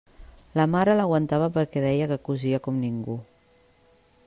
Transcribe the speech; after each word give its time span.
La 0.59 0.63
mare 0.75 0.95
l'aguantava 0.99 1.49
perquè 1.59 1.85
deia 1.85 2.09
que 2.13 2.19
cosia 2.31 2.63
com 2.69 2.83
ningú. 2.87 3.21